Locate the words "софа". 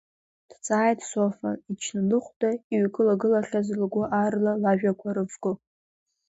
1.09-1.51